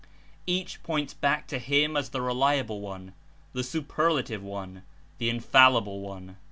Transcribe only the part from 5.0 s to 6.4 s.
the infallible one.